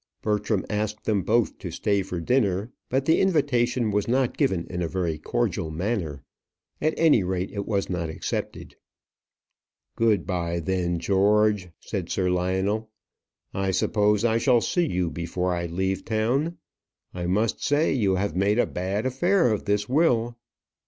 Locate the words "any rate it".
6.97-7.67